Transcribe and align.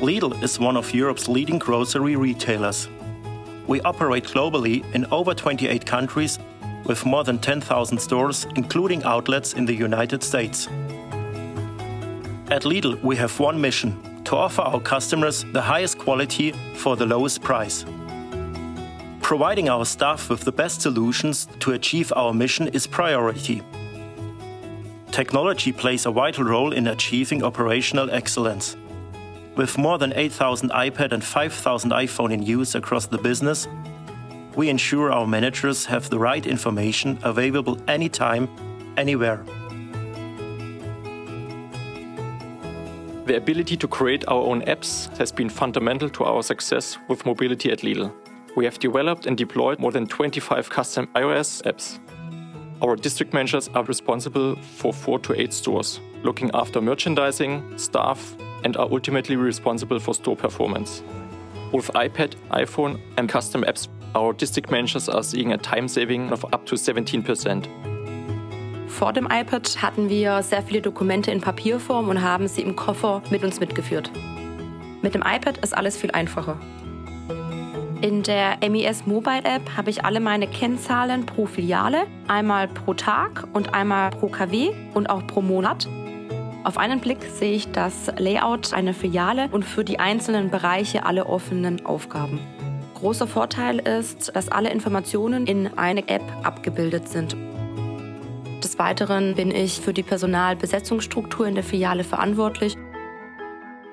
Lidl 0.00 0.40
is 0.44 0.60
one 0.60 0.76
of 0.76 0.94
Europe's 0.94 1.26
leading 1.26 1.58
grocery 1.58 2.14
retailers. 2.14 2.88
We 3.66 3.80
operate 3.80 4.22
globally 4.22 4.84
in 4.94 5.04
over 5.06 5.34
28 5.34 5.84
countries 5.84 6.38
with 6.84 7.04
more 7.04 7.24
than 7.24 7.40
10,000 7.40 7.98
stores, 7.98 8.46
including 8.54 9.02
outlets 9.02 9.54
in 9.54 9.64
the 9.64 9.74
United 9.74 10.22
States. 10.22 10.68
At 12.48 12.62
Lidl, 12.62 13.02
we 13.02 13.16
have 13.16 13.40
one 13.40 13.60
mission 13.60 14.22
to 14.22 14.36
offer 14.36 14.62
our 14.62 14.80
customers 14.80 15.44
the 15.52 15.62
highest 15.62 15.98
quality 15.98 16.52
for 16.76 16.94
the 16.94 17.04
lowest 17.04 17.42
price. 17.42 17.84
Providing 19.20 19.68
our 19.68 19.84
staff 19.84 20.30
with 20.30 20.42
the 20.42 20.52
best 20.52 20.80
solutions 20.80 21.48
to 21.58 21.72
achieve 21.72 22.12
our 22.14 22.32
mission 22.32 22.68
is 22.68 22.86
priority. 22.86 23.62
Technology 25.10 25.72
plays 25.72 26.06
a 26.06 26.12
vital 26.12 26.44
role 26.44 26.72
in 26.72 26.86
achieving 26.86 27.42
operational 27.42 28.08
excellence. 28.12 28.76
With 29.58 29.76
more 29.76 29.98
than 29.98 30.12
8,000 30.14 30.70
iPad 30.70 31.10
and 31.10 31.24
5,000 31.24 31.90
iPhone 31.90 32.32
in 32.32 32.44
use 32.44 32.76
across 32.76 33.06
the 33.06 33.18
business, 33.18 33.66
we 34.54 34.68
ensure 34.68 35.10
our 35.10 35.26
managers 35.26 35.84
have 35.86 36.08
the 36.10 36.18
right 36.20 36.46
information 36.46 37.18
available 37.24 37.76
anytime, 37.88 38.48
anywhere. 38.96 39.42
The 43.26 43.36
ability 43.36 43.76
to 43.78 43.88
create 43.88 44.24
our 44.28 44.44
own 44.44 44.62
apps 44.62 45.08
has 45.18 45.32
been 45.32 45.48
fundamental 45.48 46.08
to 46.08 46.22
our 46.22 46.44
success 46.44 46.96
with 47.08 47.26
mobility 47.26 47.72
at 47.72 47.80
Lidl. 47.80 48.12
We 48.54 48.64
have 48.64 48.78
developed 48.78 49.26
and 49.26 49.36
deployed 49.36 49.80
more 49.80 49.90
than 49.90 50.06
25 50.06 50.70
custom 50.70 51.08
iOS 51.16 51.62
apps. 51.64 51.98
Our 52.80 52.94
district 52.94 53.34
managers 53.34 53.66
are 53.74 53.82
responsible 53.82 54.54
for 54.54 54.92
four 54.92 55.18
to 55.18 55.34
eight 55.34 55.52
stores, 55.52 55.98
looking 56.22 56.48
after 56.54 56.80
merchandising, 56.80 57.76
staff, 57.76 58.36
and 58.64 58.76
are 58.76 58.88
ultimately 58.90 59.36
responsible 59.36 60.00
for 60.00 60.14
store 60.14 60.36
performance. 60.36 61.02
With 61.72 61.90
iPad, 61.94 62.34
iPhone, 62.50 62.98
and 63.16 63.28
custom 63.28 63.62
apps, 63.64 63.88
our 64.14 64.32
district 64.32 64.70
managers 64.70 65.08
are 65.08 65.22
seeing 65.22 65.52
a 65.52 65.58
time 65.58 65.88
saving 65.88 66.32
of 66.32 66.44
up 66.52 66.64
to 66.66 66.76
17%. 66.76 67.66
Vor 68.88 69.12
dem 69.12 69.26
iPad 69.30 69.82
hatten 69.82 70.08
wir 70.08 70.42
sehr 70.42 70.62
viele 70.62 70.80
Dokumente 70.80 71.30
in 71.30 71.40
Papierform 71.40 72.08
und 72.08 72.22
haben 72.22 72.48
sie 72.48 72.62
im 72.62 72.74
Koffer 72.74 73.22
mit 73.30 73.44
uns 73.44 73.60
mitgeführt. 73.60 74.10
Mit 75.02 75.14
dem 75.14 75.22
iPad 75.22 75.58
ist 75.58 75.76
alles 75.76 75.96
viel 75.96 76.10
einfacher. 76.10 76.58
In 78.00 78.22
der 78.22 78.58
MES 78.68 79.06
Mobile 79.06 79.44
App 79.44 79.76
habe 79.76 79.90
ich 79.90 80.04
alle 80.04 80.20
meine 80.20 80.46
Kennzahlen 80.46 81.26
pro 81.26 81.46
Filiale, 81.46 82.06
einmal 82.28 82.68
pro 82.68 82.94
Tag 82.94 83.46
und 83.52 83.74
einmal 83.74 84.10
pro 84.10 84.28
KW 84.28 84.70
und 84.94 85.10
auch 85.10 85.26
pro 85.26 85.42
Monat. 85.42 85.88
Auf 86.68 86.76
einen 86.76 87.00
Blick 87.00 87.22
sehe 87.22 87.54
ich 87.54 87.72
das 87.72 88.12
Layout 88.18 88.74
einer 88.74 88.92
Filiale 88.92 89.48
und 89.52 89.64
für 89.64 89.84
die 89.84 89.98
einzelnen 89.98 90.50
Bereiche 90.50 91.06
alle 91.06 91.24
offenen 91.24 91.86
Aufgaben. 91.86 92.40
Großer 92.92 93.26
Vorteil 93.26 93.78
ist, 93.78 94.36
dass 94.36 94.50
alle 94.50 94.68
Informationen 94.68 95.46
in 95.46 95.78
eine 95.78 96.06
App 96.08 96.22
abgebildet 96.42 97.08
sind. 97.08 97.34
Des 98.62 98.78
Weiteren 98.78 99.34
bin 99.34 99.50
ich 99.50 99.80
für 99.80 99.94
die 99.94 100.02
Personalbesetzungsstruktur 100.02 101.46
in 101.46 101.54
der 101.54 101.64
Filiale 101.64 102.04
verantwortlich. 102.04 102.76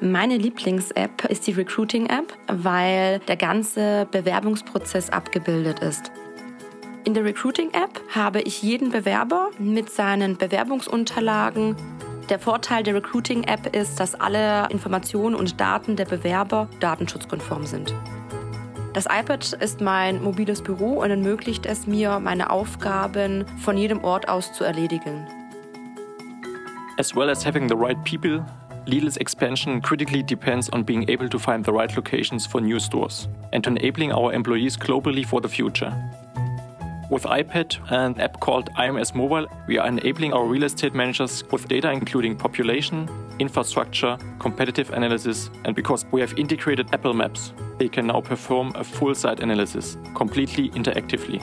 Meine 0.00 0.38
Lieblings-App 0.38 1.26
ist 1.26 1.46
die 1.46 1.52
Recruiting-App, 1.52 2.32
weil 2.46 3.18
der 3.18 3.36
ganze 3.36 4.08
Bewerbungsprozess 4.10 5.10
abgebildet 5.10 5.80
ist. 5.80 6.10
In 7.04 7.12
der 7.14 7.24
Recruiting-App 7.24 8.00
habe 8.14 8.40
ich 8.40 8.62
jeden 8.62 8.90
Bewerber 8.90 9.50
mit 9.58 9.90
seinen 9.90 10.38
Bewerbungsunterlagen, 10.38 11.74
der 12.32 12.38
Vorteil 12.38 12.82
der 12.82 12.94
Recruiting-App 12.94 13.76
ist, 13.76 14.00
dass 14.00 14.14
alle 14.14 14.66
Informationen 14.70 15.34
und 15.34 15.60
Daten 15.60 15.96
der 15.96 16.06
Bewerber 16.06 16.66
datenschutzkonform 16.80 17.66
sind. 17.66 17.94
Das 18.94 19.04
iPad 19.04 19.52
ist 19.60 19.82
mein 19.82 20.22
mobiles 20.22 20.62
Büro 20.62 21.02
und 21.02 21.10
ermöglicht 21.10 21.66
es 21.66 21.86
mir, 21.86 22.20
meine 22.20 22.48
Aufgaben 22.48 23.44
von 23.62 23.76
jedem 23.76 24.02
Ort 24.02 24.30
aus 24.30 24.50
zu 24.54 24.64
erledigen. 24.64 25.26
As 26.98 27.14
well 27.14 27.28
as 27.28 27.44
having 27.44 27.68
the 27.68 27.76
right 27.76 28.02
people, 28.02 28.42
Lidl's 28.86 29.18
expansion 29.18 29.82
critically 29.82 30.22
depends 30.22 30.72
on 30.72 30.86
being 30.86 31.06
able 31.10 31.28
to 31.28 31.38
find 31.38 31.66
the 31.66 31.70
right 31.70 31.94
locations 31.94 32.46
for 32.46 32.62
new 32.62 32.80
stores 32.80 33.28
and 33.52 33.66
enabling 33.66 34.10
our 34.10 34.32
employees 34.32 34.78
globally 34.78 35.26
for 35.26 35.42
the 35.42 35.48
future. 35.48 35.92
With 37.12 37.24
iPad 37.24 37.76
and 37.90 38.16
an 38.16 38.22
app 38.22 38.40
called 38.40 38.70
IMS 38.72 39.14
Mobile, 39.14 39.46
we 39.66 39.76
are 39.76 39.86
enabling 39.86 40.32
our 40.32 40.46
real 40.46 40.62
estate 40.64 40.94
managers 40.94 41.44
with 41.52 41.68
data 41.68 41.90
including 41.90 42.34
population, 42.34 43.06
infrastructure, 43.38 44.16
competitive 44.38 44.88
analysis, 44.92 45.50
and 45.66 45.76
because 45.76 46.06
we 46.10 46.22
have 46.22 46.32
integrated 46.38 46.88
Apple 46.94 47.12
Maps, 47.12 47.52
they 47.76 47.90
can 47.90 48.06
now 48.06 48.22
perform 48.22 48.72
a 48.76 48.82
full 48.82 49.14
site 49.14 49.40
analysis 49.40 49.98
completely 50.14 50.70
interactively. 50.70 51.38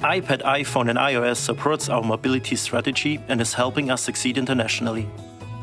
iPad, 0.00 0.42
iPhone, 0.42 0.90
and 0.90 0.98
iOS 0.98 1.36
supports 1.36 1.88
our 1.88 2.02
mobility 2.02 2.56
strategy 2.56 3.20
and 3.28 3.40
is 3.40 3.54
helping 3.54 3.88
us 3.88 4.02
succeed 4.02 4.36
internationally, 4.36 5.08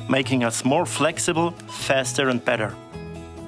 making 0.09 0.45
us 0.45 0.63
more 0.63 0.85
flexible, 0.85 1.51
faster, 1.67 2.29
and 2.29 2.45
better. 2.45 2.73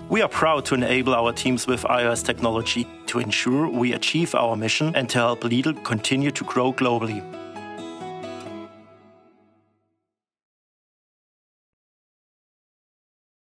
We 0.09 0.23
are 0.23 0.27
proud 0.27 0.65
to 0.65 0.73
enable 0.73 1.13
our 1.13 1.31
teams 1.31 1.67
with 1.67 1.83
iOS 1.83 2.25
technology 2.25 2.87
to 3.05 3.19
ensure 3.19 3.69
we 3.69 3.93
achieve 3.93 4.33
our 4.33 4.55
mission 4.55 4.95
and 4.95 5.07
to 5.09 5.19
help 5.19 5.41
Lidl 5.41 5.83
continue 5.83 6.31
to 6.31 6.43
grow 6.45 6.73
globally. 6.73 7.21